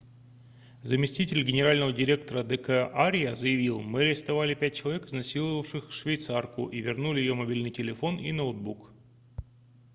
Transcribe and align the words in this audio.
заместитель 0.81 1.43
генерального 1.43 1.91
инспектора 1.91 2.41
д 2.43 2.57
к 2.57 2.89
арья 2.91 3.35
заявил 3.35 3.81
мы 3.81 3.99
арестовали 4.01 4.55
пять 4.55 4.73
человек 4.73 5.05
изнасиловавших 5.05 5.91
швейцарку 5.91 6.65
и 6.69 6.81
вернули 6.81 7.19
ее 7.19 7.35
мобильный 7.35 7.69
телефон 7.69 8.17
и 8.17 8.31
ноутбук 8.31 8.89